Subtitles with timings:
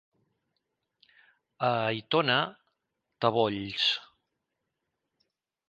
[1.67, 2.39] A Aitona,
[3.19, 3.87] tabolls.